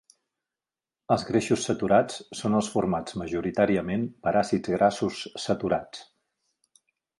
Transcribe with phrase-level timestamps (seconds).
[1.15, 6.05] Els greixos saturats són els formats majoritàriament per àcids grassos saturats.